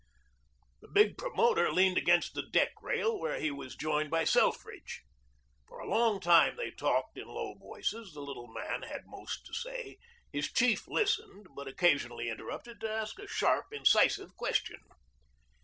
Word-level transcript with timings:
The 0.81 0.87
big 0.87 1.15
promoter 1.15 1.71
leaned 1.71 1.95
against 1.99 2.33
the 2.33 2.41
deck 2.41 2.71
rail, 2.81 3.19
where 3.19 3.39
he 3.39 3.51
was 3.51 3.75
joined 3.75 4.09
by 4.09 4.23
Selfridge. 4.23 5.03
For 5.67 5.77
a 5.79 5.87
long 5.87 6.19
time 6.19 6.55
they 6.55 6.71
talked 6.71 7.19
in 7.19 7.27
low 7.27 7.53
voices. 7.53 8.13
The 8.13 8.21
little 8.21 8.47
man 8.47 8.81
had 8.81 9.03
most 9.05 9.45
to 9.45 9.53
say. 9.53 9.97
His 10.33 10.51
chief 10.51 10.87
listened, 10.87 11.49
but 11.55 11.67
occasionally 11.67 12.29
interrupted 12.31 12.81
to 12.81 12.89
ask 12.89 13.19
a 13.19 13.27
sharp, 13.27 13.65
incisive 13.71 14.35
question. 14.37 14.79